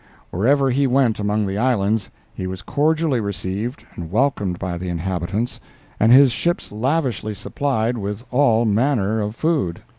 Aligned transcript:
Wherever 0.31 0.71
he 0.71 0.87
went 0.87 1.19
among 1.19 1.45
the 1.45 1.59
islands 1.59 2.09
he 2.33 2.47
was 2.47 2.63
cordially 2.63 3.19
received 3.19 3.83
and 3.93 4.09
welcomed 4.11 4.57
by 4.57 4.79
the 4.79 4.89
inhabitants, 4.89 5.59
and 5.99 6.11
his 6.11 6.31
ships 6.31 6.71
lavishly 6.71 7.35
supplied 7.35 7.99
with 7.99 8.23
all 8.31 8.65
manner 8.65 9.21
of 9.21 9.35
food. 9.35 9.83